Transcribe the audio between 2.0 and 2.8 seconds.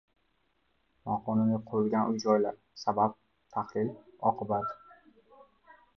uy-joylar: